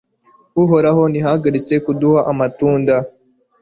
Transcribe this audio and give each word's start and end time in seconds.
Uhoraho 0.63 1.01
ntiyahagaritse 1.11 1.73
kuduha 1.85 2.19
amatunda 2.31 2.95